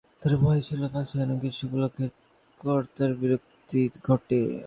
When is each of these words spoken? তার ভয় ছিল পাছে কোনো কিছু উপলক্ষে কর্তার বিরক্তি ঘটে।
তার 0.21 0.33
ভয় 0.37 0.61
ছিল 0.61 0.81
পাছে 0.93 1.15
কোনো 1.19 1.35
কিছু 1.41 1.61
উপলক্ষে 1.67 2.05
কর্তার 2.61 3.11
বিরক্তি 3.13 3.81
ঘটে। 4.07 4.41